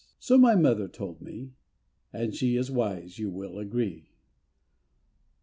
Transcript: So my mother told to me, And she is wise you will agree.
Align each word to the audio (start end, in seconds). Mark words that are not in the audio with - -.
So 0.17 0.35
my 0.35 0.55
mother 0.55 0.87
told 0.87 1.19
to 1.19 1.25
me, 1.25 1.53
And 2.11 2.33
she 2.33 2.55
is 2.55 2.71
wise 2.71 3.19
you 3.19 3.29
will 3.29 3.59
agree. 3.59 4.09